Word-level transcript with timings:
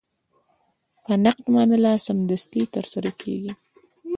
په 1.03 1.13
نقد 1.23 1.45
معامله 1.53 1.91
سمدستي 2.05 2.63
ترسره 2.75 3.11
کېږي. 3.21 3.51